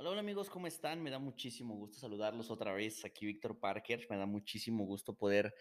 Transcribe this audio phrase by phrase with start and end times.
[0.00, 1.02] Hola, hola amigos, ¿cómo están?
[1.02, 3.04] Me da muchísimo gusto saludarlos otra vez.
[3.04, 4.06] Aquí Víctor Parker.
[4.08, 5.56] Me da muchísimo gusto poder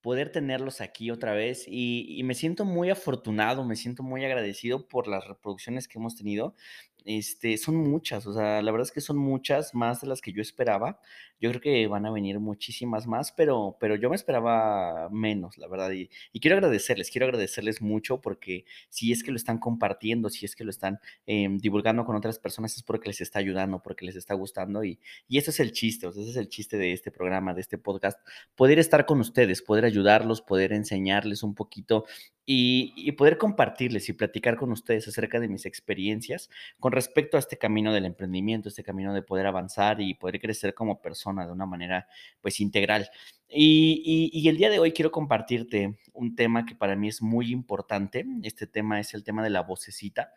[0.00, 4.86] poder tenerlos aquí otra vez y y me siento muy afortunado, me siento muy agradecido
[4.86, 6.54] por las reproducciones que hemos tenido.
[7.04, 10.32] Este, son muchas, o sea, la verdad es que son muchas, más de las que
[10.32, 11.00] yo esperaba.
[11.40, 15.66] Yo creo que van a venir muchísimas más, pero pero yo me esperaba menos, la
[15.66, 15.90] verdad.
[15.90, 16.08] Y
[16.40, 20.62] quiero agradecerles, quiero agradecerles mucho porque si es que lo están compartiendo, si es que
[20.62, 24.34] lo están, em, divulgando con otras personas, es porque les está ayudando, porque les está
[24.34, 27.10] gustando y y ese es el chiste, o sea, ese es el chiste de este
[27.10, 28.20] programa, de este podcast,
[28.54, 32.04] poder estar con ustedes, poder ayudarlos, poder enseñarles un poquito
[32.46, 36.50] y y poder compartirles y platicar con ustedes acerca de mis experiencias
[36.80, 40.74] con respecto a este camino del emprendimiento, este camino de poder avanzar y poder crecer
[40.74, 42.06] como persona de una manera,
[42.40, 43.10] pues, integral.
[43.48, 47.50] Y y el día de hoy quiero compartirte un tema que para mí es muy
[47.52, 48.24] importante.
[48.42, 50.32] Este tema es el tema de la vocecita.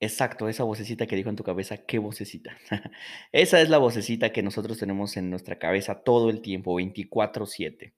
[0.00, 2.56] Exacto, esa vocecita que dijo en tu cabeza, ¿qué vocecita?
[3.32, 7.94] Esa es la vocecita que nosotros tenemos en nuestra cabeza todo el tiempo, 24/7.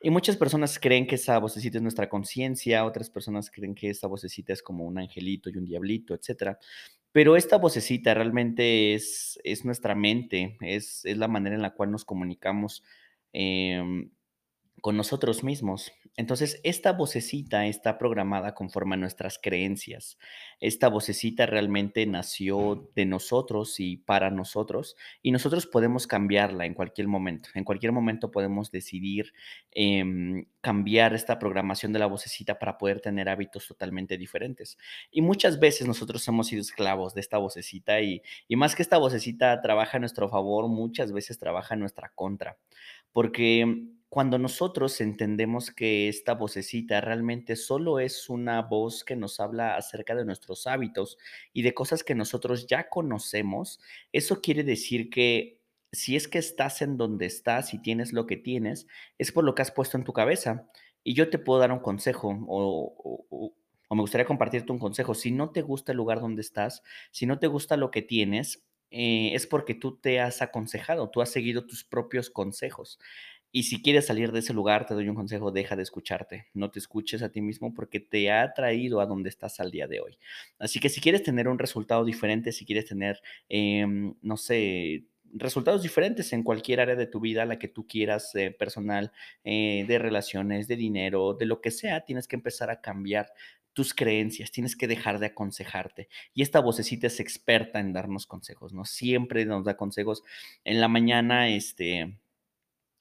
[0.00, 4.06] Y muchas personas creen que esa vocecita es nuestra conciencia, otras personas creen que esa
[4.08, 6.58] vocecita es como un angelito y un diablito, etcétera.
[7.12, 11.90] Pero esta vocecita realmente es es nuestra mente, es es la manera en la cual
[11.90, 12.84] nos comunicamos,
[13.32, 14.10] em,
[14.80, 15.92] con nosotros mismos.
[16.16, 20.18] Entonces, esta vocecita está programada conforme a nuestras creencias.
[20.60, 27.08] Esta vocecita realmente nació de nosotros y para nosotros, y nosotros podemos cambiarla en cualquier
[27.08, 27.48] momento.
[27.54, 29.32] En cualquier momento podemos decidir,
[29.72, 34.78] em, cambiar esta programación de la vocecita para poder tener hábitos totalmente diferentes.
[35.10, 38.98] Y muchas veces nosotros hemos sido esclavos de esta vocecita y y más que esta
[38.98, 42.58] vocecita trabaja a nuestro favor, muchas veces trabaja en nuestra contra.
[43.12, 43.86] Porque
[44.16, 50.14] cuando nosotros entendemos que esta vocecita realmente solo es una voz que nos habla acerca
[50.14, 51.18] de nuestros hábitos
[51.52, 53.78] y de cosas que nosotros ya conocemos,
[54.12, 55.60] eso quiere decir que
[55.92, 58.86] si es que estás en donde estás y tienes lo que tienes,
[59.18, 60.66] es por lo que has puesto en tu cabeza.
[61.04, 63.52] Y yo te puedo dar un consejo o
[63.90, 65.12] me gustaría compartirte un consejo.
[65.12, 68.64] Si no te gusta el lugar donde estás, si no te gusta lo que tienes,
[68.90, 72.98] eh, es porque tú te has aconsejado, tú has seguido tus propios consejos.
[73.56, 76.46] Y si quieres salir de ese lugar, te doy un consejo, deja de escucharte.
[76.52, 79.86] No te escuches a ti mismo porque te ha traído a donde estás al día
[79.86, 80.18] de hoy.
[80.58, 83.18] Así que si quieres tener un resultado diferente, si quieres tener,
[83.48, 88.34] em, no sé, resultados diferentes en cualquier área de tu vida, la que tú quieras,
[88.34, 89.10] eh, personal,
[89.42, 93.32] eh, de relaciones, de dinero, de lo que sea, tienes que empezar a cambiar
[93.72, 96.10] tus creencias, tienes que dejar de aconsejarte.
[96.34, 98.84] Y esta vocecita es experta en darnos consejos, ¿no?
[98.84, 100.22] Siempre nos da consejos.
[100.62, 102.18] En la mañana, este,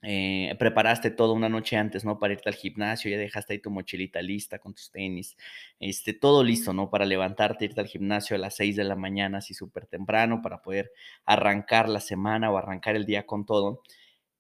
[0.06, 2.20] eh, preparaste todo una noche antes, ¿no?
[2.20, 5.36] Para irte al gimnasio, ya dejaste ahí tu mochilita lista con tus tenis,
[5.80, 6.90] este, todo listo, ¿no?
[6.90, 10.62] Para levantarte, irte al gimnasio a las 6 de la mañana, así súper temprano, para
[10.62, 10.92] poder
[11.26, 13.82] arrancar la semana o arrancar el día con todo.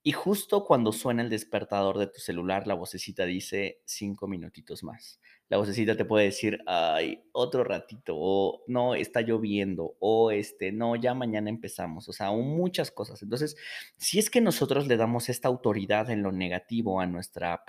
[0.07, 5.19] Y justo cuando suena el despertador de tu celular, la vocecita dice: "5 minutitos más".
[5.49, 10.95] La vocecita te puede decir: "Ay, otro ratito", o "No, está lloviendo", o, este: "No,
[10.95, 13.23] ya mañana empezamos", o sea, muchas cosas.
[13.23, 13.55] Entonces,
[13.97, 17.63] si es que nosotros le damos esta autoridad en lo negativo a nuestra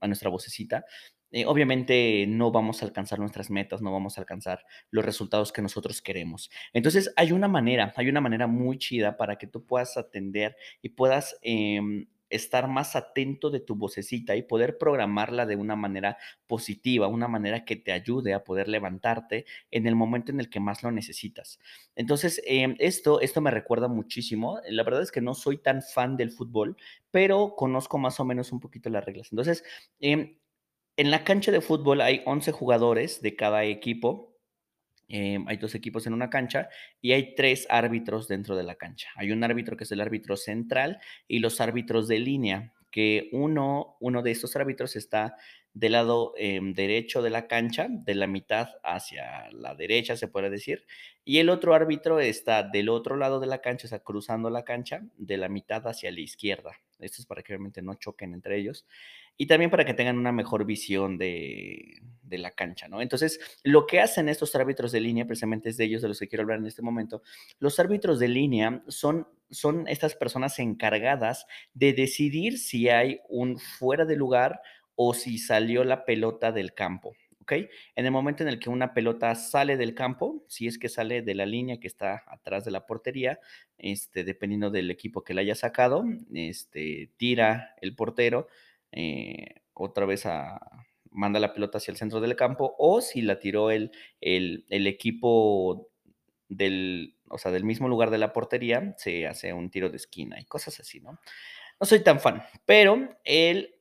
[0.00, 0.84] a nuestra vocecita,
[1.32, 5.62] eh, obviamente no vamos a alcanzar nuestras metas, no vamos a alcanzar los resultados que
[5.62, 6.50] nosotros queremos.
[6.72, 10.90] Entonces, hay una manera, hay una manera muy chida para que tú puedas atender y
[10.90, 17.08] puedas, em, estar más atento de tu vocecita y poder programarla de una manera positiva,
[17.08, 20.82] una manera que te ayude a poder levantarte en el momento en el que más
[20.82, 21.58] lo necesitas.
[21.96, 24.60] Entonces, em, esto esto me recuerda muchísimo.
[24.68, 26.76] La verdad es que no soy tan fan del fútbol,
[27.10, 29.28] pero conozco más o menos un poquito las reglas.
[29.32, 29.64] Entonces,
[30.00, 30.36] em,
[30.98, 34.36] en la cancha de fútbol hay 11 jugadores de cada equipo.
[35.08, 36.68] Em, hay 2 equipos en una cancha
[37.00, 39.08] y hay 3 árbitros dentro de la cancha.
[39.16, 43.96] Hay un árbitro que es el árbitro central y los árbitros de línea, que uno
[44.00, 45.36] uno de estos árbitros está
[45.74, 50.50] del lado, em, derecho de la cancha, de la mitad hacia la derecha, se puede
[50.50, 50.86] decir,
[51.24, 54.64] y el otro árbitro está del otro lado de la cancha, o sea, cruzando la
[54.64, 56.72] cancha, de la mitad hacia la izquierda.
[57.00, 58.86] Esto es para que obviamente no choquen entre ellos,
[59.36, 63.00] y también para que tengan una mejor visión de de la cancha, ¿no?
[63.00, 66.28] Entonces, lo que hacen estos árbitros de línea, precisamente es de ellos de los que
[66.28, 67.22] quiero hablar en este momento.
[67.58, 74.04] Los árbitros de línea son son estas personas encargadas de decidir si hay un fuera
[74.04, 74.60] de lugar
[74.94, 77.14] o si salió la pelota del campo,
[77.56, 81.22] En el momento en el que una pelota sale del campo, si es que sale
[81.22, 83.40] de la línea que está atrás de la portería,
[83.78, 86.04] este, dependiendo del equipo que la haya sacado,
[86.34, 88.48] este, tira el portero,
[88.92, 90.60] eh, otra vez a
[91.10, 94.86] manda la pelota hacia el centro del campo, o si la tiró el el el
[94.86, 95.90] equipo
[96.48, 100.40] del, o sea, del mismo lugar de la portería se hace un tiro de esquina
[100.40, 101.18] y cosas así, ¿no?
[101.80, 103.74] No soy tan fan, pero el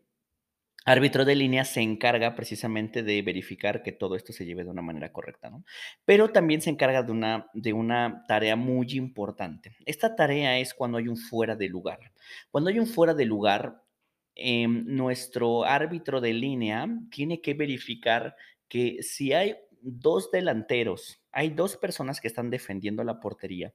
[0.87, 4.81] árbitro de línea se encarga precisamente de verificar que todo esto se lleve de una
[4.81, 5.65] manera correcta, ¿no?
[6.05, 9.75] Pero también se encarga de una, de una tarea muy importante.
[9.85, 11.99] Esta tarea es cuando hay un fuera de lugar.
[12.51, 13.81] Cuando hay un fuera de lugar,
[14.33, 18.37] em, nuestro árbitro de línea tiene que verificar
[18.69, 23.73] que si hay dos delanteros, hay dos personas que están defendiendo la portería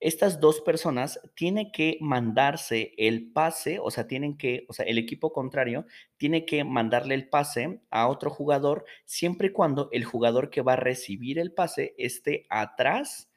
[0.00, 4.98] estas dos personas tienen que mandarse el pase, o sea, tienen que, o sea, el
[4.98, 10.50] equipo contrario tiene que mandarle el pase a otro jugador siempre y cuando el jugador
[10.50, 13.30] que va a recibir el pase esté atrás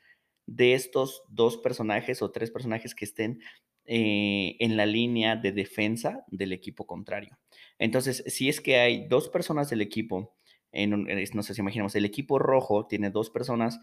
[0.46, 3.40] de estos dos personajes o tres personajes que estén
[3.86, 7.38] eh, en la línea de defensa del equipo contrario.
[7.78, 10.36] Entonces, si es que hay dos personas del equipo,
[10.72, 13.80] en, no sé si imaginamos, el equipo rojo tiene dos personas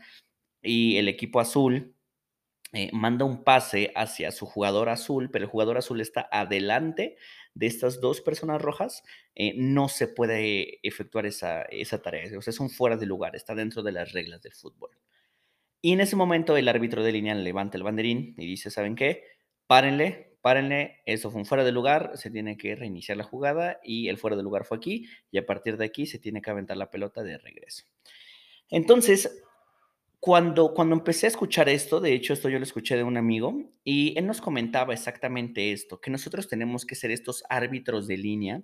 [0.62, 1.95] y el equipo azul
[2.76, 7.16] eh, manda un pase hacia su jugador azul, pero el jugador azul está adelante
[7.54, 9.02] de estas dos personas rojas,
[9.34, 12.26] eh, no se puede efectuar esa, esa tarea.
[12.36, 14.90] O sea, es un fuera de lugar, está dentro de las reglas del fútbol.
[15.80, 19.24] Y en ese momento el árbitro de línea levanta el banderín y dice, ¿saben qué?
[19.66, 24.08] Párenle, párenle, eso fue un fuera de lugar, se tiene que reiniciar la jugada y
[24.08, 26.76] el fuera de lugar fue aquí y a partir de aquí se tiene que aventar
[26.76, 27.86] la pelota de regreso.
[28.68, 29.42] Entonces,
[30.20, 33.70] cuando, cuando empecé a escuchar esto, de hecho, esto yo lo escuché de un amigo
[33.84, 38.62] y él nos comentaba exactamente esto, que nosotros tenemos que ser estos árbitros de línea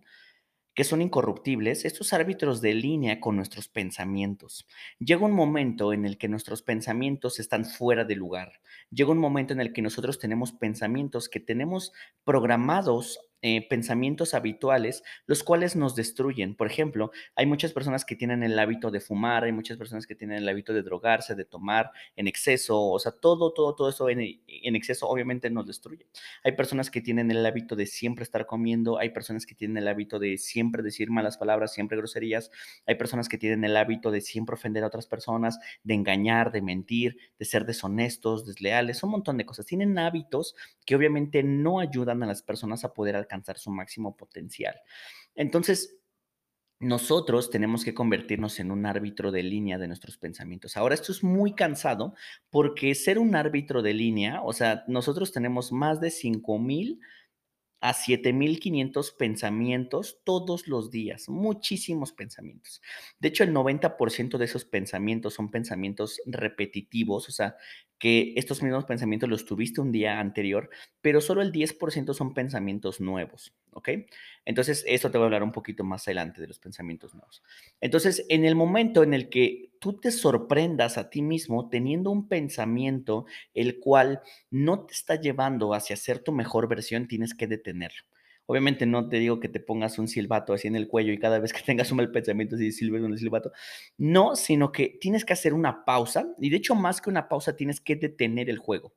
[0.74, 4.66] que son incorruptibles, estos árbitros de línea con nuestros pensamientos.
[4.98, 8.60] Llega un momento en el que nuestros pensamientos están fuera de lugar.
[8.90, 11.92] Llega un momento en el que nosotros tenemos pensamientos que tenemos
[12.24, 16.54] programados eh, pensamientos habituales, los cuales nos destruyen.
[16.54, 20.14] Por ejemplo, hay muchas personas que tienen el hábito de fumar, hay muchas personas que
[20.14, 24.08] tienen el hábito de drogarse, de tomar en exceso, o sea, todo, todo, todo eso
[24.08, 26.06] en, en exceso obviamente nos destruye.
[26.44, 29.88] Hay personas que tienen el hábito de siempre estar comiendo, hay personas que tienen el
[29.88, 32.50] hábito de siempre decir malas palabras, siempre groserías,
[32.86, 36.62] hay personas que tienen el hábito de siempre ofender a otras personas, de engañar, de
[36.62, 39.66] mentir, de ser deshonestos, desleales, un montón de cosas.
[39.66, 40.54] Tienen hábitos
[40.86, 44.74] que obviamente no ayudan a las personas a poder alcanzar alcanzar su máximo potencial.
[45.34, 45.98] Entonces,
[46.78, 50.76] nosotros tenemos que convertirnos en un árbitro de línea de nuestros pensamientos.
[50.76, 52.14] Ahora, esto es muy cansado
[52.50, 57.00] porque ser un árbitro de línea, o sea, nosotros tenemos más de 5000
[57.82, 62.80] a 7500 pensamientos todos los días, muchísimos pensamientos.
[63.18, 67.56] De hecho, el 90% de esos pensamientos son pensamientos repetitivos, o sea,
[67.98, 70.70] que estos mismos pensamientos los tuviste un día anterior,
[71.00, 73.88] pero solo el 10% son pensamientos nuevos, ¿ok?
[74.44, 77.42] Entonces, esto te voy a hablar un poquito más adelante de los pensamientos nuevos.
[77.80, 82.28] Entonces, en el momento en el que tú te sorprendas a ti mismo teniendo un
[82.28, 84.20] pensamiento el cual
[84.50, 88.02] no te está llevando hacia ser tu mejor versión, tienes que detenerlo.
[88.46, 91.38] Obviamente no te digo que te pongas un silbato así en el cuello y cada
[91.38, 93.52] vez que tengas un mal pensamiento así silbes un silbato.
[93.98, 97.56] No, sino que tienes que hacer una pausa y de hecho más que una pausa
[97.56, 98.92] tienes que detener el juego.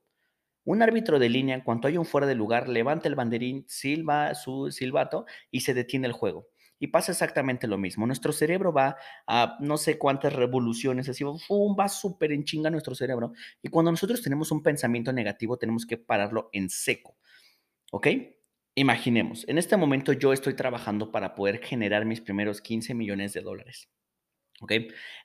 [0.66, 4.34] Un árbitro de línea, en cuanto hay un fuera de lugar, levanta el banderín, silba
[4.34, 6.48] su silbato y se detiene el juego.
[6.80, 8.06] Y pasa exactamente lo mismo.
[8.08, 8.98] Nuestro cerebro va
[9.28, 13.34] a no sé cuántas revoluciones, así va súper en chinga nuestro cerebro.
[13.62, 17.16] Y cuando nosotros tenemos un pensamiento negativo, tenemos que pararlo en seco.
[17.92, 18.08] ¿Ok?
[18.74, 23.42] Imaginemos, en este momento yo estoy trabajando para poder generar mis primeros 15 millones de
[23.42, 23.88] dólares.
[24.62, 24.72] ¿Ok?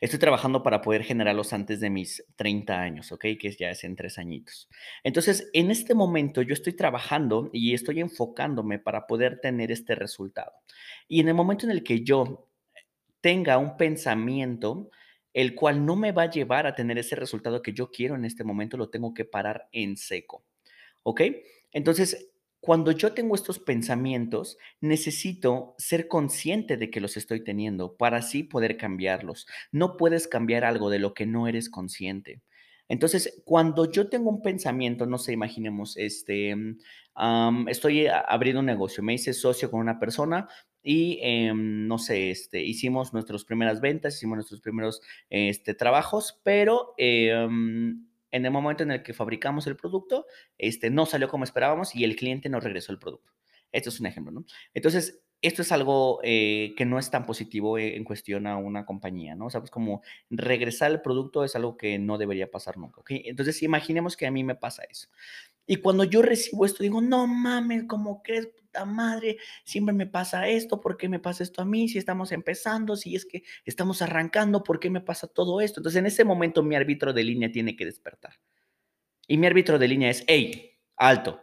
[0.00, 3.26] Estoy trabajando para poder generarlos antes de mis 30 años, ¿ok?
[3.38, 4.68] Que ya es en tres añitos.
[5.04, 10.52] Entonces, en este momento yo estoy trabajando y estoy enfocándome para poder tener este resultado.
[11.06, 12.48] Y en el momento en el que yo
[13.20, 14.90] tenga un pensamiento,
[15.32, 18.24] el cual no me va a llevar a tener ese resultado que yo quiero en
[18.24, 20.44] este momento, lo tengo que parar en seco.
[21.04, 21.22] ¿Ok?
[21.72, 28.18] Entonces, cuando yo tengo estos pensamientos, necesito ser consciente de que los estoy teniendo para
[28.18, 29.46] así poder cambiarlos.
[29.72, 32.42] No puedes cambiar algo de lo que no eres consciente.
[32.88, 36.56] Entonces, cuando yo tengo un pensamiento, no sé, imaginemos, este,
[37.68, 40.48] estoy abriendo un negocio, me hice socio con una persona
[40.82, 46.94] y, em, no sé, este, hicimos nuestras primeras ventas, hicimos nuestros primeros este, trabajos, pero
[46.98, 50.26] em, en el momento en el que fabricamos el producto,
[50.58, 53.32] este, no salió como esperábamos y el cliente no regresó el producto.
[53.72, 54.44] Esto es un ejemplo, ¿no?
[54.74, 58.84] Entonces, esto es algo eh, que no es tan positivo e, en cuestión a una
[58.84, 59.46] compañía, ¿no?
[59.46, 63.12] O sea, pues como regresar el producto es algo que no debería pasar nunca, ¿ok?
[63.24, 65.08] Entonces, imaginemos que a mí me pasa eso.
[65.66, 69.38] Y cuando yo recibo esto, digo, no mames, ¿cómo crees, puta madre?
[69.64, 71.88] Siempre me pasa esto, ¿por qué me pasa esto a mí?
[71.88, 75.80] Si estamos empezando, si es que estamos arrancando, ¿por qué me pasa todo esto?
[75.80, 78.34] Entonces, en ese momento mi árbitro de línea tiene que despertar.
[79.28, 81.40] Y mi árbitro de línea es, hey, alto,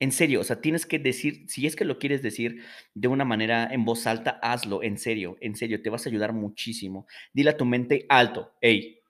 [0.00, 2.62] en serio, o sea, tienes que decir, si es que lo quieres decir
[2.94, 6.32] de una manera en voz alta, hazlo, en serio, en serio, te vas a ayudar
[6.32, 7.06] muchísimo.
[7.32, 9.00] Dile a tu mente, alto, hey,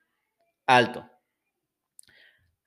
[0.67, 1.11] alto.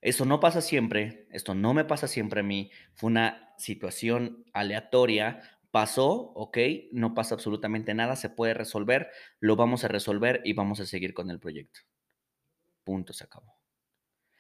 [0.02, 5.42] Eso no pasa siempre, esto no me pasa siempre a mí, fue una situación aleatoria,
[5.70, 6.58] pasó, ok,
[6.92, 11.14] no pasa absolutamente nada, se puede resolver, lo vamos a resolver y vamos a seguir
[11.14, 11.82] con el proyecto.
[12.84, 13.62] Punto, se acabó.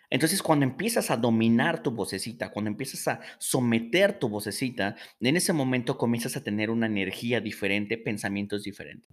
[0.10, 5.54] Entonces, cuando empiezas a dominar tu vocecita, cuando empiezas a someter tu vocecita, en ese
[5.54, 9.10] momento comienzas a tener una energía diferente, pensamientos diferentes.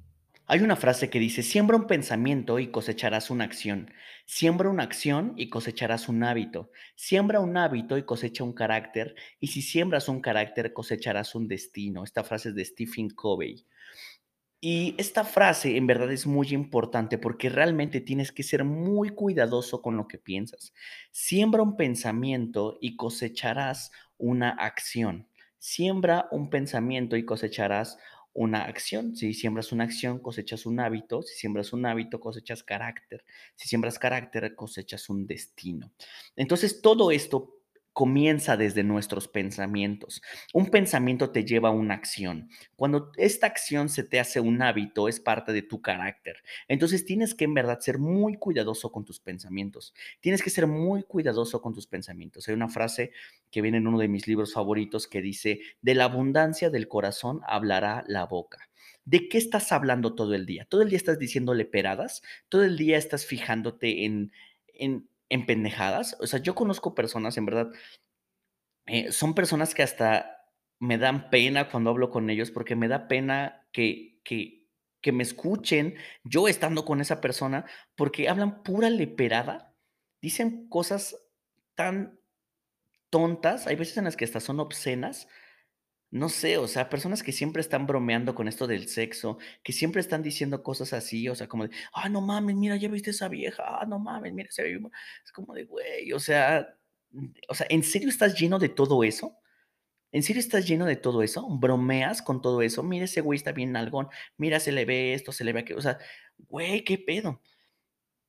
[0.50, 3.92] Hay una frase que dice, siembra un pensamiento y cosecharás una acción.
[4.24, 6.70] Siembra una acción y cosecharás un hábito.
[6.96, 9.14] Siembra un hábito y cosecha un carácter.
[9.40, 12.02] Y si siembras un carácter, cosecharás un destino.
[12.02, 13.66] Esta frase es de Stephen Covey.
[14.58, 19.82] Y esta frase en verdad es muy importante porque realmente tienes que ser muy cuidadoso
[19.82, 20.72] con lo que piensas.
[21.10, 25.28] Siembra un pensamiento y cosecharás una acción.
[25.58, 27.98] Siembra un pensamiento y cosecharás
[28.38, 29.16] una acción.
[29.16, 31.23] Si siembras una acción, cosechas un hábito.
[31.23, 33.25] Si siembras un hábito, cosechas carácter.
[33.57, 35.90] Si siembras carácter, cosechas un destino.
[36.37, 37.57] Entonces, todo esto
[37.98, 40.22] comienza desde nuestros pensamientos.
[40.54, 42.48] Un pensamiento te lleva a una acción.
[42.76, 46.36] Cuando esta acción se te hace un hábito, es parte de tu carácter.
[46.68, 49.94] Entonces tienes que en verdad ser muy cuidadoso con tus pensamientos.
[50.20, 52.46] Tienes que ser muy cuidadoso con tus pensamientos.
[52.46, 53.10] Hay una frase
[53.50, 57.40] que viene en uno de mis libros favoritos que dice, de la abundancia del corazón
[57.48, 58.70] hablará la boca.
[59.06, 60.66] ¿De qué estás hablando todo el día?
[60.66, 62.22] ¿Todo el día estás diciéndole peradas?
[62.48, 64.30] ¿Todo el día estás fijándote en,
[64.68, 66.16] en en pendejadas.
[66.20, 67.73] O sea, yo conozco personas, en verdad,
[68.87, 70.38] eh, son personas que hasta
[70.80, 74.68] me dan pena cuando hablo con ellos porque me da pena que, que,
[75.02, 77.66] que me escuchen yo estando con esa persona
[77.97, 79.75] porque hablan pura leperada,
[80.23, 81.16] dicen cosas
[81.75, 82.18] tan
[83.11, 85.28] tontas, hay veces en las que hasta son obscenas,
[86.10, 90.00] no sé, o sea, personas que siempre están bromeando con esto del sexo, que siempre
[90.00, 93.28] están diciendo cosas así, o sea, como de, ah, no mames, mira, ya viste esa
[93.28, 94.80] vieja, ah, no mames, mira, se ve...
[95.24, 96.76] es como de, güey, o sea,
[97.48, 99.36] o sea, ¿en serio estás lleno de todo eso?
[100.12, 101.46] ¿En serio estás lleno de todo eso?
[101.58, 102.82] ¿Bromeas con todo eso?
[102.82, 105.78] Mira, ese güey está bien algón, mira, se le ve esto, se le ve aquello,
[105.78, 105.98] o sea,
[106.48, 107.42] güey, qué pedo.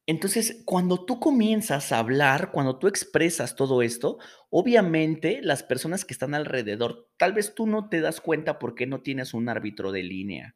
[0.09, 4.17] Entonces, cuando tú comienzas a hablar, cuando tú expresas todo esto,
[4.49, 9.03] obviamente las personas que están alrededor, tal vez tú no te das cuenta porque no
[9.03, 10.55] tienes un árbitro de línea,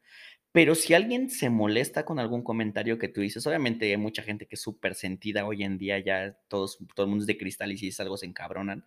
[0.50, 4.46] pero si alguien se molesta con algún comentario que tú dices, obviamente hay mucha gente
[4.46, 7.70] que es súper sentida hoy en día, ya todos, todo el mundo es de cristal
[7.70, 8.84] y si es algo se encabronan,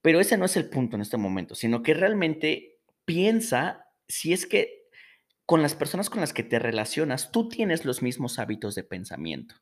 [0.00, 4.46] pero ese no es el punto en este momento, sino que realmente piensa si es
[4.46, 4.88] que
[5.44, 9.54] con las personas con las que te relacionas, tú tienes los mismos hábitos de pensamiento.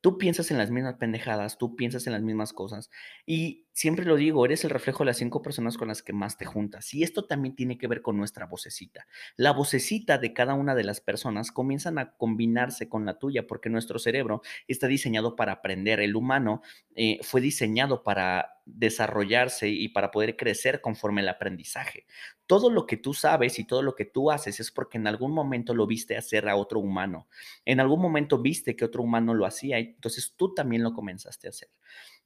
[0.00, 2.90] Tú piensas en las mismas pendejadas, tú piensas en las mismas cosas.
[3.26, 6.36] Y siempre lo digo, eres el reflejo de las cinco personas con las que más
[6.36, 6.92] te juntas.
[6.94, 9.06] Y esto también tiene que ver con nuestra vocecita.
[9.36, 13.70] La vocecita de cada una de las personas comienzan a combinarse con la tuya porque
[13.70, 16.00] nuestro cerebro está diseñado para aprender.
[16.00, 16.62] El humano
[16.94, 22.06] eh, fue diseñado para desarrollarse y para poder crecer conforme el aprendizaje.
[22.46, 25.32] Todo lo que tú sabes y todo lo que tú haces es porque en algún
[25.32, 27.28] momento lo viste hacer a otro humano.
[27.64, 31.50] En algún momento viste que otro humano lo hacía, entonces tú también lo comenzaste a
[31.50, 31.70] hacer.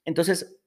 [0.05, 0.59] Entonces,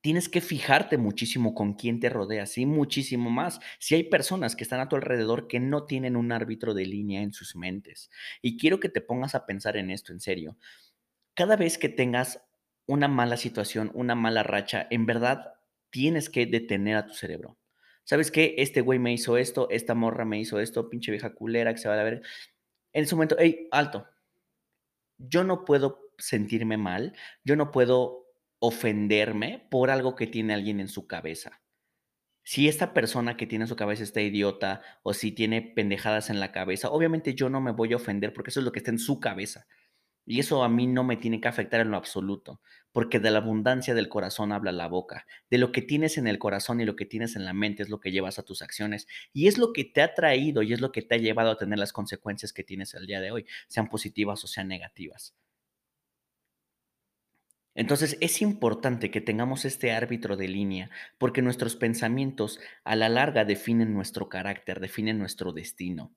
[0.00, 3.60] tienes que fijarte muchísimo con quién te rodeas y muchísimo más.
[3.78, 7.22] Si hay personas que están a tu alrededor que no tienen un árbitro de línea
[7.22, 8.10] en sus mentes.
[8.42, 10.56] Y quiero que te pongas a pensar en esto en serio.
[11.34, 12.47] Cada vez que tengas
[12.88, 15.54] una mala situación, una mala racha, en verdad
[15.90, 17.58] tienes que detener a tu cerebro.
[18.04, 18.54] ¿Sabes qué?
[18.58, 21.88] Este güey me hizo esto, esta morra me hizo esto, pinche vieja culera que se
[21.88, 22.22] va a ver.
[22.94, 24.08] En ese momento, hey, alto.
[25.18, 27.14] Yo no puedo sentirme mal,
[27.44, 28.26] yo no puedo
[28.60, 31.60] ofenderme por algo que tiene alguien en su cabeza.
[32.42, 36.40] Si esta persona que tiene en su cabeza está idiota o si tiene pendejadas en
[36.40, 38.90] la cabeza, obviamente yo no me voy a ofender porque eso es lo que está
[38.90, 39.66] en su cabeza.
[40.30, 42.60] Y eso a mí no me tiene que afectar en lo absoluto,
[42.92, 45.26] porque de la abundancia del corazón habla la boca.
[45.48, 47.88] De lo que tienes en el corazón y lo que tienes en la mente es
[47.88, 49.06] lo que llevas a tus acciones.
[49.32, 51.56] Y es lo que te ha traído y es lo que te ha llevado a
[51.56, 55.34] tener las consecuencias que tienes el día de hoy, sean positivas o sean negativas.
[57.74, 63.46] Entonces, es importante que tengamos este árbitro de línea, porque nuestros pensamientos a la larga
[63.46, 66.12] definen nuestro carácter, definen nuestro destino.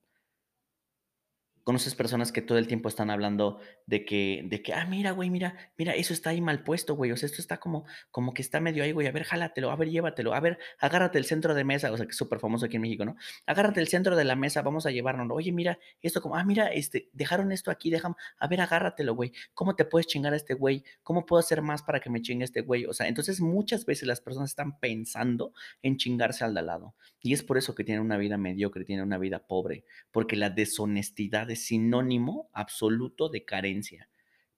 [1.64, 5.30] ¿Conoces personas que todo el tiempo están hablando de que de que: "Ah, mira, güey,
[5.30, 8.42] mira, mira, eso está ahí mal puesto, güey, o sea, esto está como como que
[8.42, 11.54] está medio ahí, güey, a ver, jálatelo, a ver, llévatelo, a ver, agárrate el centro
[11.54, 13.14] de mesa", o sea, que es superfamoso aquí en México, ¿no?
[13.46, 15.34] "Agárrate el centro de la mesa, vamos a llevárnoslo.
[15.34, 19.32] Oye, mira, esto como, ah, mira, este, dejaron esto aquí, deja a ver, agárratelo, güey.
[19.54, 20.84] ¿Cómo te puedes chingar a este güey?
[21.04, 22.86] ¿Cómo puedo hacer más para que me chingue este güey?".
[22.86, 25.52] O sea, entonces muchas veces las personas están pensando
[25.82, 28.84] en chingarse al de al lado, y es por eso que tienen una vida mediocre,
[28.84, 34.08] tienen una vida pobre, porque la deshonestidad sinónimo absoluto de carencia.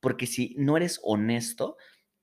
[0.00, 1.76] Porque si no eres honesto,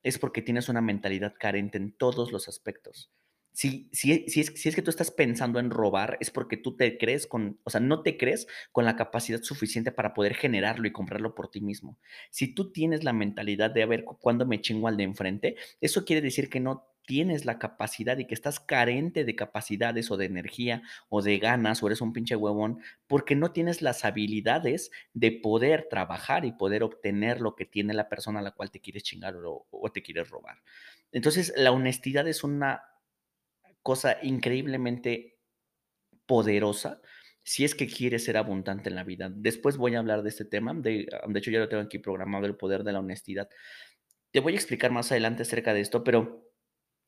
[0.04, 3.12] es porque tienes una mentalidad carente en todos los aspectos.
[3.54, 6.56] Si si e si es si es que tú estás pensando en robar, es porque
[6.56, 10.36] tú te crees con o sea, no te crees con la capacidad suficiente para poder
[10.36, 12.00] generarlo y comprarlo por ti mismo.
[12.30, 15.56] Si tú tienes la mentalidad de: "A ver, cu cuándo me chingo al de enfrente",
[15.82, 20.16] eso quiere decir que no tienes la capacidad y que estás carente de capacidades, o
[20.16, 24.92] de energía, o de ganas, o eres un pinche huevón, porque no tienes las habilidades
[25.14, 28.80] de poder trabajar y poder obtener lo que tiene la persona a la cual te
[28.80, 30.60] quieres chingar o te quieres robar.
[31.12, 32.82] Entonces, la honestidad es una
[33.82, 35.38] cosa increíblemente
[36.26, 37.02] poderosa,
[37.44, 39.30] si es que quieres ser abundante en la vida.
[39.36, 42.46] Después voy a hablar de este tema, de de hecho, ya lo tengo aquí programado,
[42.46, 43.50] el poder de la honestidad.
[44.32, 46.51] Te voy a explicar más adelante acerca de esto, pero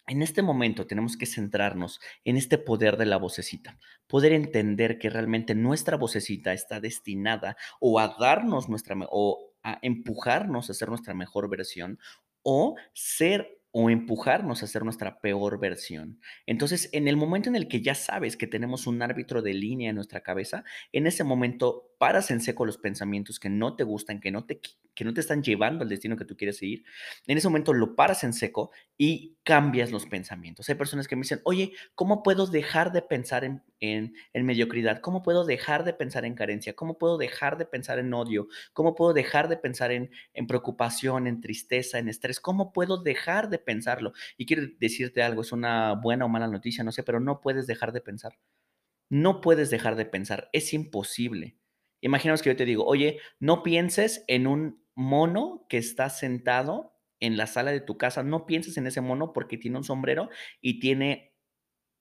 [0.08, 5.10] en este momento tenemos que centrarnos en este poder de la vocecita, poder entender que
[5.10, 11.14] realmente nuestra vocecita está destinada o a darnos nuestra o a empujarnos a ser nuestra
[11.14, 12.00] mejor versión,
[12.44, 16.20] o ser o empujarnos a ser nuestra peor versión.
[16.46, 19.90] Entonces, en el momento en el que ya sabes que tenemos un árbitro de línea
[19.90, 24.20] en nuestra cabeza, en ese momento paras en seco los pensamientos que no te gustan,
[24.20, 24.60] que no te
[24.96, 26.84] que no te están llevando al destino que tú quieres seguir.
[27.28, 30.70] En ese momento lo paras en seco y cambias los pensamientos.
[30.70, 35.00] Hay personas que me dicen: "Oye, ¿cómo puedo dejar de pensar en en en mediocridad?
[35.02, 36.74] ¿Cómo puedo dejar de pensar en carencia?
[36.76, 38.48] ¿Cómo puedo dejar de pensar en odio?
[38.74, 42.40] ¿Cómo puedo dejar de pensar en en preocupación, en tristeza, en estrés?
[42.40, 44.14] ¿Cómo puedo dejar de pensarlo?".
[44.38, 47.68] Y quiero decirte algo, es una buena o mala noticia, no sé, pero no puedes
[47.68, 48.38] dejar de pensar.
[49.10, 51.58] No puedes dejar de pensar, es imposible.
[52.04, 57.38] Imaginemos que yo te digo: "Oye, no pienses en un mono que está sentado en
[57.38, 60.30] la sala de tu casa, no pienses en ese mono porque tiene un sombrero
[60.62, 61.34] y tiene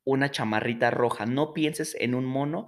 [0.05, 2.67] una chamarrita roja, no pienses en un mono".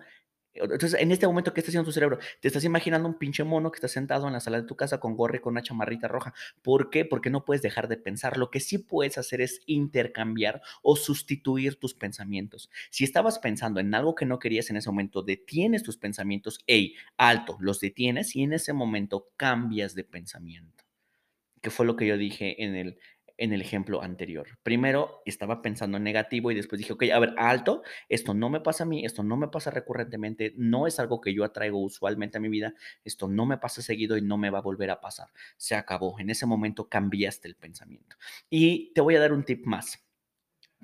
[0.55, 2.19] Entonces, en este momento, ¿qué está haciendo tu cerebro?
[2.41, 5.01] Te estás imaginando un pinche mono que está sentado en la sala de tu casa
[5.01, 6.33] con gorro y con una chamarrita roja.
[6.63, 7.05] ¿Por qué?
[7.05, 8.37] Porque no puedes dejar de pensar.
[8.37, 12.71] Lo que sí puedes hacer es intercambiar o sustituir tus pensamientos.
[12.91, 16.95] Si estabas pensando en algo que no querías en ese momento, detienes tus pensamientos, ey,
[17.17, 20.85] alto, los detienes y en ese momento cambias de pensamiento.
[21.61, 22.99] ¿Qué fue lo que yo dije en el
[23.39, 24.59] en el ejemplo anterior?
[24.63, 28.61] Primero estaba pensando en negativo y después dije: "Okey, a ver, alto, esto no me
[28.61, 32.39] pasa a mí, esto no me pasa recurrentemente, no es algo que yo atraigo usualmente
[32.39, 35.01] a mi vida, esto no me pasa seguido y no me va a volver a
[35.01, 35.29] pasar".
[35.57, 36.19] Se acabó.
[36.21, 38.17] En ese momento cambiaste el pensamiento.
[38.51, 40.04] Y te voy a dar un tip más.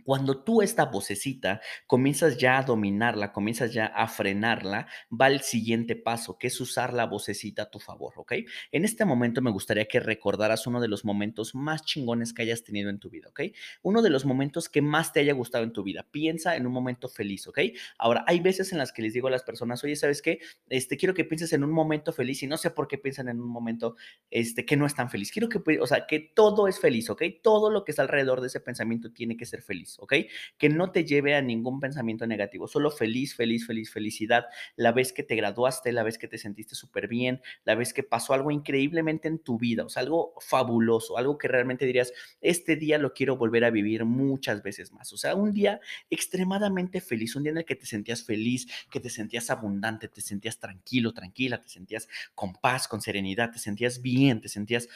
[0.05, 5.97] Cuando tú esta vocecita comienzas ya a dominarla, comienzas ya a frenarla, va el siguiente
[5.97, 8.47] paso, que es usar la vocecita a tu favor, ¿okey?
[8.73, 12.63] En este momento me gustaría que recordaras uno de los momentos más chingones que hayas
[12.65, 13.55] tenido en tu vida, ¿okey?
[13.83, 16.07] Uno de los momentos que más te haya gustado en tu vida.
[16.11, 17.75] Piensa en un momento feliz, ¿okey?
[17.99, 20.39] Ahora, hay veces en las que les digo a las personas: "Oye, ¿sabes qué?
[20.69, 23.41] Este, quiero que pienses en un momento feliz", y no sé por qué piensan en
[23.41, 23.97] un momento,
[24.31, 25.31] este, que no es tan feliz.
[25.33, 27.41] Quiero que o sea, que todo es feliz, ¿okey?
[27.43, 30.29] Todo lo que está alrededor de ese pensamiento tiene que ser feliz, ¿okey?
[30.59, 34.45] Que no te lleve a ningún pensamiento negativo, solo feliz, feliz, feliz, felicidad.
[34.77, 38.35] La vez que te graduaste, la vez que te sentiste superbién, la vez que pasó
[38.35, 42.99] algo increíblemente en tu vida, o sea, algo fabuloso, algo que realmente dirías: "Este día
[42.99, 45.13] lo quiero volver a vivir muchas veces más".
[45.13, 49.01] O sea, un día extremadamente feliz, un día en el que te sentías feliz, que
[49.01, 54.03] te sentías abundante, te sentías tranquilo, tranquila, te sentías con paz, con serenidad, te sentías
[54.03, 54.89] bien, te sentías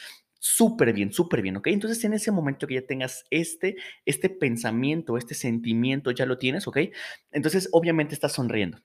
[0.45, 1.73] superbién, superbién, ¿okey?
[1.73, 6.67] Entonces, en ese momento que ya tengas este este pensamiento, este sentimiento, ya lo tienes,
[6.67, 6.91] ¿okey?
[7.31, 8.79] Entonces, obviamente, estás sonriendo.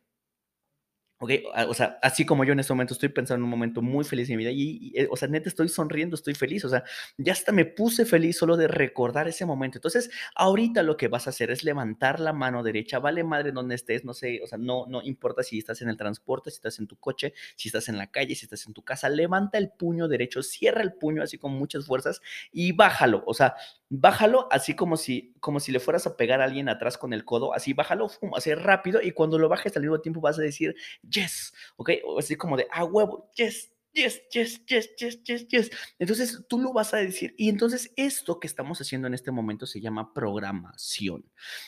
[1.54, 4.04] Ah, o sea, así como yo en este momento estoy pensando en un momento muy
[4.04, 6.68] feliz de mi vida, y y, eh, o sea, neta estoy sonriendo, estoy feliz, o
[6.70, 6.82] sea,
[7.18, 9.76] ya hasta me puse feliz solo de recordar ese momento.
[9.78, 13.74] Entonces, ahorita lo que vas a hacer es levantar la mano derecha, vale madre donde
[13.74, 16.78] estés, no sé, o sea, no no importa si estás en el transporte, si estás
[16.78, 19.70] en tu coche, si estás en la calle, si estás en tu casa, levanta el
[19.70, 23.56] puño derecho, cierra el puño así con muchas fuerzas y bájalo, o sea,
[23.90, 27.24] bájalo así como si como si le fueras a pegar a alguien atrás con el
[27.24, 30.42] codo, así bájalo, fum, así rápido, y cuando lo bajes al mismo tiempo vas a
[30.42, 32.02] decir: "Yes", ¿okey?
[32.06, 33.72] O así como de: "A huevo, yes".
[33.92, 35.70] yes, yes, yes, yes, yes, yes.
[35.98, 37.34] Entonces tú lo vas a decir.
[37.36, 41.24] Y entonces esto que estamos haciendo en este momento se llama programación.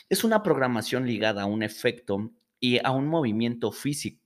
[0.09, 2.31] Es una programación ligada a un efecto
[2.61, 4.21] y a un movimiento físico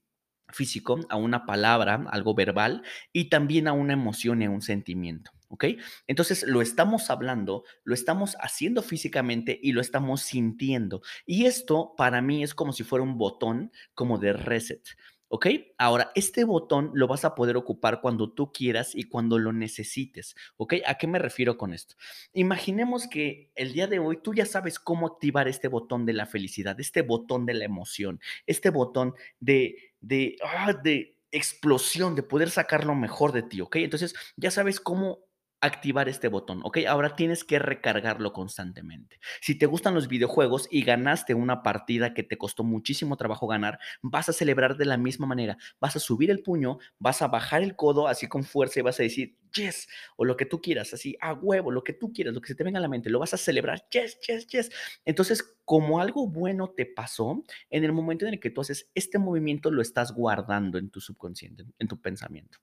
[0.50, 2.82] físico, a una palabra, algo verbal,
[3.12, 5.30] y también a una emoción y a un sentimiento.
[5.48, 5.64] ¿Ok?
[6.06, 11.02] Entonces lo estamos hablando, lo estamos haciendo físicamente y lo estamos sintiendo.
[11.26, 14.82] Y esto para mí es como si fuera un botón como de reset.
[15.30, 15.46] ¿Ok?
[15.76, 20.34] Ahora, este botón lo vas a poder ocupar cuando tú quieras y cuando lo necesites.
[20.56, 20.76] ¿Ok?
[20.86, 21.96] ¿A qué me refiero con esto?
[22.32, 26.24] Imaginemos que el día de hoy tú ya sabes cómo activar este botón de la
[26.24, 32.48] felicidad, este botón de la emoción, este botón de, de, ah, de explosión, de poder
[32.48, 33.60] sacar lo mejor de ti.
[33.60, 33.76] ¿Ok?
[33.76, 35.27] Entonces ya sabes cómo
[35.60, 36.78] activar este botón, ¿ok?
[36.88, 39.18] Ahora tienes que recargarlo constantemente.
[39.40, 43.78] Si te gustan los videojuegos y ganaste una partida que te costó muchísimo trabajo ganar,
[44.02, 45.56] vas a celebrar de la misma manera.
[45.80, 49.00] Vas a subir el puño, vas a bajar el codo así con fuerza y vas
[49.00, 52.34] a decir, yes, o lo que tú quieras, así a huevo, lo que tú quieras,
[52.34, 54.70] lo que se te venga a la mente, lo vas a celebrar, yes, yes, yes.
[55.04, 59.18] Entonces, como algo bueno te pasó, en el momento en el que tú haces este
[59.18, 62.58] movimiento, lo estás guardando en tu subconsciente, en tu pensamiento.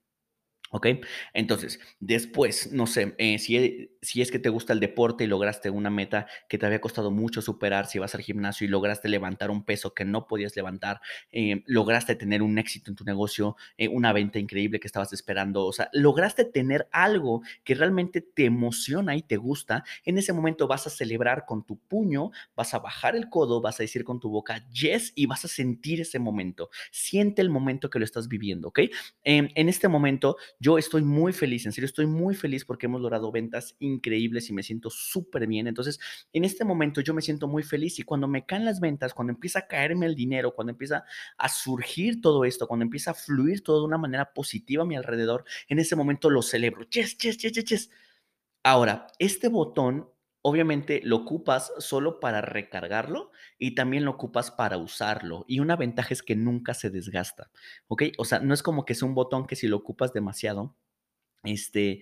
[0.71, 0.87] ¿Ok?
[1.33, 5.27] Entonces, después, no sé, eh, si, e, si, es que te gusta el deporte y
[5.27, 9.07] lograste una meta que te había costado mucho superar, si vas al gimnasio y lograste
[9.07, 11.01] levantar un peso que no podías levantar,
[11.31, 15.65] eh, lograste tener un éxito en tu negocio, eh, una venta increíble que estabas esperando,
[15.65, 20.67] o sea, lograste tener algo que realmente te emociona y te gusta, en ese momento
[20.67, 24.19] vas a celebrar con tu puño, vas a bajar el codo, vas a decir con
[24.19, 26.69] tu boca, yes, y vas a sentir ese momento.
[26.91, 28.79] Siente el momento que lo estás viviendo, ¿ok?
[29.23, 33.01] Em, en este momento, yo estoy muy feliz, en serio, estoy muy feliz porque hemos
[33.01, 35.67] logrado ventas increíbles y me siento súper bien.
[35.67, 35.99] Entonces,
[36.33, 39.33] en este momento yo me siento muy feliz y cuando me caen las ventas, cuando
[39.33, 41.03] empieza a caerme el dinero, cuando empieza
[41.37, 44.95] a surgir todo esto, cuando empieza a fluir todo de una manera positiva a mi
[44.95, 46.85] alrededor, en ese momento lo celebro.
[46.89, 47.89] Yes, yes, yes, yes, yes.
[48.63, 50.09] Ahora, este botón
[50.47, 55.43] obviamente lo ocupas solo para recargarlo y también lo ocupas para usarlo.
[55.47, 57.49] Y una ventaja es que nunca se desgasta,
[57.87, 58.03] ¿ok?
[58.19, 60.75] O sea, no es como que es un botón que si lo ocupas demasiado,
[61.43, 62.01] este,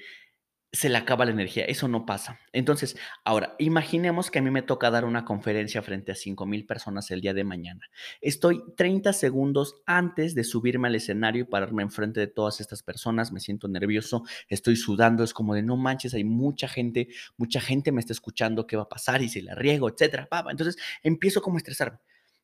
[0.75, 1.65] se le acaba la energía.
[1.65, 2.39] Eso no pasa.
[2.51, 6.65] Entonces, ahora, imaginemos que a mí me toca dar una conferencia frente a 5 mil
[6.65, 7.87] personas el día de mañana.
[8.21, 13.31] Estoy 30 segundos antes de subirme al escenario y pararme enfrente de todas estas personas.
[13.31, 15.23] Me siento nervioso, estoy sudando.
[15.23, 17.07] Es como de no manches, hay mucha gente,
[17.37, 18.65] mucha gente me está escuchando.
[18.65, 19.21] ¿Qué va a pasar?
[19.21, 20.27] Y si la riego, etcétera.
[20.49, 21.99] Entonces, empiezo como a estresarme.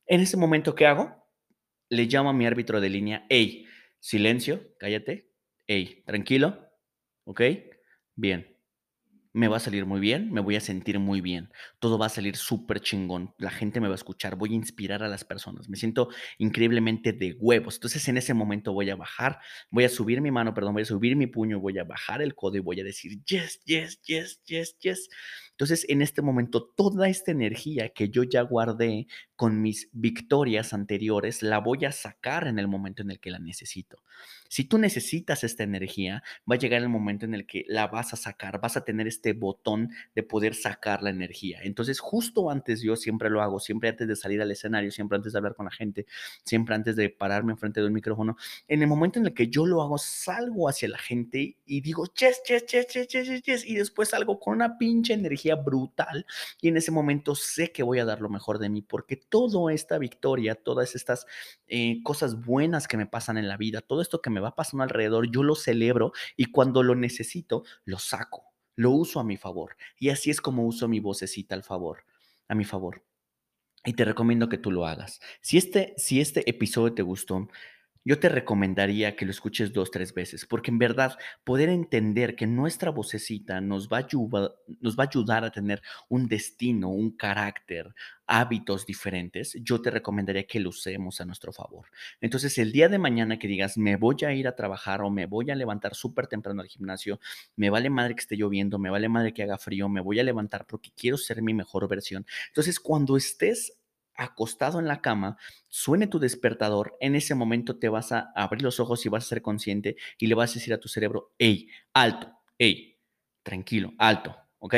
[0.05, 1.25] En ese momento, ¿qué hago?
[1.89, 3.25] Le llamo a mi árbitro de línea.
[3.27, 3.65] Hey,
[3.99, 5.31] silencio, cállate.
[5.65, 6.69] Hey, tranquilo.
[7.25, 7.41] ¿Ok?
[8.19, 8.53] Bien.
[9.33, 11.49] Me va a salir muy bien, me voy a sentir muy bien.
[11.79, 13.33] Todo va a salir súper chingón.
[13.37, 15.69] La gente me va a escuchar, voy a inspirar a las personas.
[15.69, 17.75] Me siento increíblemente de huevos.
[17.75, 19.39] Entonces en ese momento voy a bajar,
[19.71, 22.35] voy a subir mi mano, perdón, voy a subir mi puño, voy a bajar el
[22.35, 25.09] codo y voy a decir yes, yes, yes, yes, yes.
[25.59, 31.43] Entonces en este momento toda esta energía que yo ya guardé con mis victorias anteriores
[31.43, 34.01] la voy a sacar en el momento en el que la necesito.
[34.47, 38.13] Si tú necesitas esta energía, va a llegar el momento en el que la vas
[38.13, 41.59] a sacar, vas a tener este botón de poder sacar la energía.
[41.61, 45.33] Entonces, justo antes yo siempre lo hago, siempre antes de salir al escenario, siempre antes
[45.33, 46.05] de hablar con la gente,
[46.43, 49.65] siempre antes de pararme enfrente de un micrófono, en el momento en el que yo
[49.65, 53.75] lo hago, salgo hacia la gente y digo, yes, yes, yes, yes, yes, yes, y
[53.75, 56.25] después salgo con una pinche energía brutal
[56.61, 59.73] y en ese momento sé que voy a dar lo mejor de mí porque toda
[59.73, 61.25] esta victoria, todas estas
[61.67, 64.83] eh, cosas buenas que me pasan en la vida, todo esto que me va pasando
[64.83, 69.75] alrededor, yo lo celebro y cuando lo necesito, lo saco, lo uso a mi favor.
[69.97, 72.05] Y así es como uso mi vocecita al favor,
[72.47, 73.03] a mi favor.
[73.85, 75.21] Y te recomiendo que tú lo hagas.
[75.41, 77.47] Si este, si este episodio te gustó,
[78.09, 82.47] yo te recomendaría que lo escuches dos, tres veces, porque en verdad poder entender que
[82.47, 87.11] nuestra vocecita nos va, a ayudar, nos va a ayudar a tener un destino, un
[87.11, 87.93] carácter,
[88.25, 91.85] hábitos diferentes, yo te recomendaría que lo usemos a nuestro favor.
[92.19, 95.27] Entonces, el día de mañana que digas, me voy a ir a trabajar o me
[95.27, 97.19] voy a levantar súper temprano al gimnasio,
[97.57, 100.23] me vale madre que esté lloviendo, me vale madre que haga frío, me voy a
[100.23, 102.25] levantar porque quiero ser mi mejor versión.
[102.47, 103.78] Entonces, cuando estés
[104.19, 105.37] acostado en la cama,
[105.69, 109.29] suene tu despertador, en ese momento te vas a abrir los ojos y vas a
[109.29, 112.99] ser consciente y le vas a decir a tu cerebro, hey, alto, hey,
[113.43, 114.75] tranquilo, alto, ¿ok?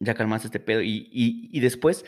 [0.00, 2.04] Ya calmaste este pedo y, y, después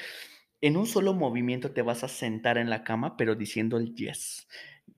[0.60, 4.46] en un solo movimiento te vas a sentar en la cama, pero diciendo el yes.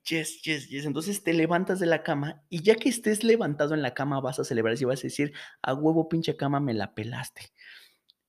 [0.04, 0.84] Yes, yes, yes.
[0.84, 4.38] Entonces te levantas de la cama y ya que estés levantado en la cama vas
[4.38, 7.52] a celebrar y vas a decir, a huevo pinche cama me la pelaste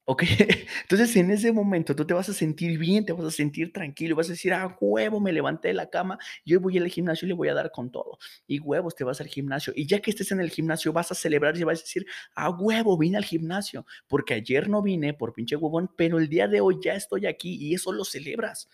[0.08, 0.28] Okey.
[0.82, 4.16] Entonces, en ese momento tú te vas a sentir bien, te vas a sentir tranquilo,
[4.18, 7.26] vas a decir: "A huevo, me levanté de la cama y hoy voy al gimnasio
[7.26, 8.18] y le voy a dar con todo".
[8.46, 9.72] Y huevos, te vas al gimnasio.
[9.76, 12.50] Y ya que estés en el gimnasio, vas a celebrar y vas a decir: "A
[12.50, 16.60] huevo, vine al gimnasio, porque ayer no vine por pinche huevón, pero el día de
[16.60, 18.70] hoy ya estoy aquí", y eso lo celebras.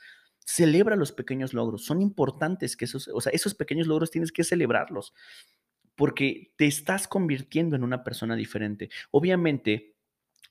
[0.46, 4.44] Celebra los pequeños logros, son importantes que esos o sea, esos pequeños logros tienes que
[4.44, 5.13] celebrarlos,
[5.96, 8.89] porque te estás convirtiendo en una persona diferente.
[9.12, 9.96] Obviamente,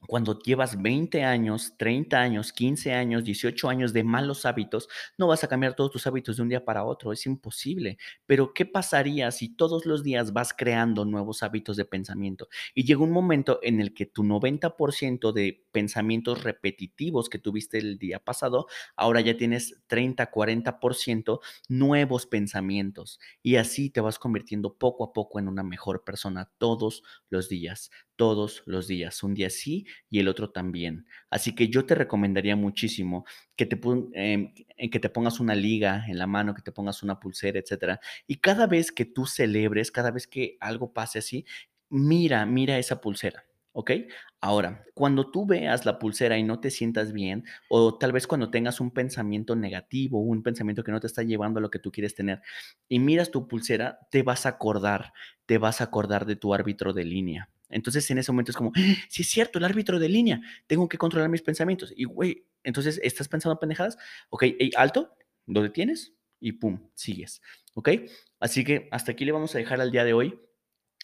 [0.06, 5.44] cuando llevas 20 años, 30 años, 15 años, 18 años de malos hábitos, no vas
[5.44, 7.98] a cambiar todos tus hábitos de un día para otro, es imposible.
[8.24, 12.48] Pero, ¿qué pasaría si todos los días vas creando nuevos hábitos de pensamiento?
[12.74, 17.98] Y llega un momento en el que tu 90% de pensamientos repetitivos que tuviste el
[17.98, 23.18] día pasado, ahora ya tienes 30, 40% nuevos pensamientos.
[23.42, 27.90] Y así te vas convirtiendo poco a poco en una mejor persona todos los días,
[28.16, 31.06] todos los días, un día sí y el otro también.
[31.30, 33.24] Así que yo te recomendaría muchísimo
[33.56, 33.78] que te
[34.14, 34.52] em,
[34.90, 38.00] que te pongas una liga en la mano, que te pongas una pulsera, etcétera.
[38.26, 41.44] Y cada vez que tú celebres, cada vez que algo pase así,
[41.90, 44.08] mira, mira esa pulsera, ¿okey?
[44.40, 48.50] Ahora, cuando tú veas la pulsera y no te sientas bien, o tal vez cuando
[48.50, 51.90] tengas un pensamiento negativo, un pensamiento que no te está llevando a lo que tú
[51.92, 52.40] quieres tener,
[52.88, 55.12] y miras tu pulsera, te vas a acordar,
[55.46, 57.50] te vas a acordar de tu árbitro de línea.
[57.70, 58.72] Entonces, en ese momento es como:
[59.08, 61.92] "Sí es cierto, el árbitro de línea, tengo que controlar mis pensamientos".
[61.96, 63.98] Y güey, entonces, ¿estás pensando pendejadas?
[64.30, 65.14] Okey, ey, alto,
[65.46, 67.42] lo detienes y pum, sigues,
[67.74, 68.06] ¿okey?
[68.40, 70.40] Así que hasta aquí le vamos a dejar al día de hoy.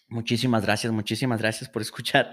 [0.07, 2.31] Muchísimas gracias, muchísimas gracias por escuchar.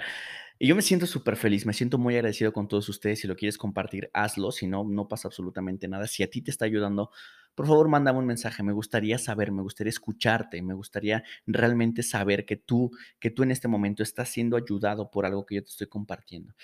[0.58, 3.20] Y yo me siento superfeliz, me siento muy agradecido con todos ustedes.
[3.20, 6.06] Si lo quieres compartir, hazlo, si no, no pasa absolutamente nada.
[6.06, 7.10] Si a ti te está ayudando,
[7.54, 8.62] por favor, mándame un mensaje.
[8.62, 13.50] Me gustaría saber, me gustaría escucharte, me gustaría realmente saber que tú que tú en
[13.50, 16.54] este momento estás siendo ayudado por algo que yo te estoy compartiendo.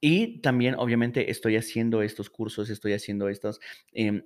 [0.00, 3.60] Y también, obviamente, estoy haciendo estos cursos, estoy haciendo estos,
[3.92, 4.22] em,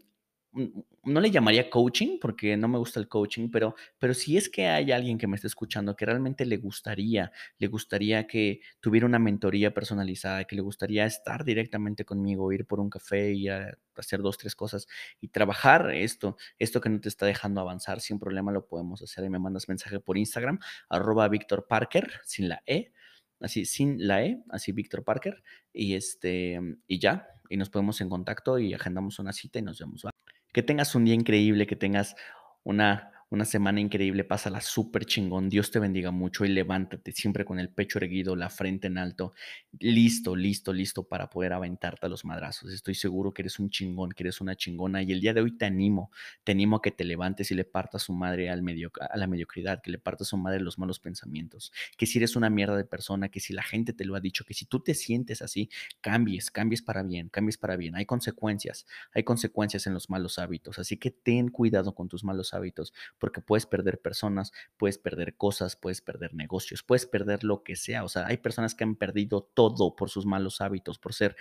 [0.52, 4.66] no le llamaría coaching, porque no me gusta el coaching, pero pero si es que
[4.68, 9.18] hay alguien que me esté escuchando que realmente le gustaría le gustaría que tuviera una
[9.18, 14.20] mentoría personalizada, que le gustaría estar directamente conmigo, ir por un café y a hacer
[14.20, 14.86] 2, 3 cosas
[15.20, 19.24] y trabajar esto esto que no te está dejando avanzar, sin problema lo podemos hacer.
[19.24, 22.92] Ahí me mandas mensaje por Instagram, arroba Víctor Parker, sin la E,
[23.40, 28.08] así, sin la E, así Víctor Parker, y, este, y ya, y nos ponemos en
[28.08, 30.02] contacto y agendamos una cita y nos vemos.
[30.52, 32.14] Que tengas un día increíble, que tengas
[32.64, 35.49] una una semana increíble, pásala superchingón.
[35.49, 39.33] Dios te bendiga mucho y levántate siempre con el pecho erguido, la frente en alto,
[39.81, 42.71] listo, listo, listo para poder aventarte a los madrazos.
[42.71, 45.57] Estoy seguro que eres un chingón, que eres una chingona y el día de hoy
[45.57, 46.11] te animo,
[46.45, 49.27] te animo a que te levantes y le partas su madre al medio a la
[49.27, 52.85] mediocridad, que le partas su madre los malos pensamientos, que si eres una mierda de
[52.85, 55.71] persona, que si la gente te lo ha dicho, que si tú te sientes así,
[56.03, 57.97] cambies, cambies para bien, cambies para bien.
[57.97, 62.53] Hay consecuencias, hay consecuencias en los malos hábitos, así que ten cuidado con tus malos
[62.53, 67.76] hábitos, porque puedes perder personas, puedes perder cosas, puedes perder negocios, puedes perder lo que
[67.76, 68.02] sea.
[68.02, 71.37] O sea, hay personas que han perdido todo por sus malos hábitos, por ser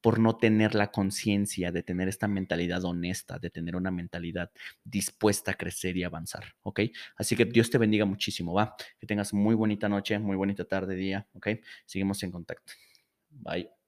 [0.00, 4.50] por no tener la conciencia de tener esta mentalidad honesta, de tener una mentalidad
[4.82, 6.80] dispuesta a crecer y avanzar, ¿ok?
[7.14, 8.74] Así que Dios te bendiga muchísimo, ¿va?
[8.98, 11.48] Que tengas muy bonita noche, muy bonita tarde, día, ¿ok?
[11.86, 12.72] Seguimos en contacto.
[13.28, 13.79] Bye.